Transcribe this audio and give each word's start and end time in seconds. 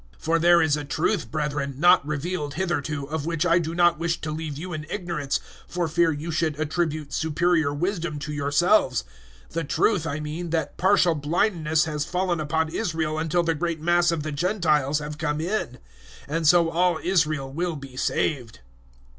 011:025 0.17 0.21
For 0.21 0.39
there 0.39 0.61
is 0.63 0.77
a 0.77 0.83
truth, 0.83 1.29
brethren, 1.29 1.75
not 1.77 2.03
revealed 2.07 2.55
hitherto, 2.55 3.07
of 3.09 3.27
which 3.27 3.45
I 3.45 3.59
do 3.59 3.75
not 3.75 3.99
wish 3.99 4.19
to 4.21 4.31
leave 4.31 4.57
you 4.57 4.73
in 4.73 4.87
ignorance, 4.89 5.39
for 5.67 5.87
fear 5.87 6.11
you 6.11 6.31
should 6.31 6.59
attribute 6.59 7.13
superior 7.13 7.71
wisdom 7.71 8.17
to 8.17 8.33
yourselves 8.33 9.03
the 9.49 9.63
truth, 9.63 10.07
I 10.07 10.19
mean, 10.19 10.49
that 10.49 10.75
partial 10.75 11.13
blindness 11.13 11.85
has 11.85 12.03
fallen 12.03 12.39
upon 12.39 12.69
Israel 12.73 13.19
until 13.19 13.43
the 13.43 13.53
great 13.53 13.79
mass 13.79 14.09
of 14.09 14.23
the 14.23 14.31
Gentiles 14.31 14.97
have 14.97 15.19
come 15.19 15.39
in; 15.39 15.73
011:026 15.77 15.77
and 16.29 16.47
so 16.47 16.71
all 16.71 16.99
Israel 17.03 17.53
will 17.53 17.75
be 17.75 17.95
saved. 17.95 18.61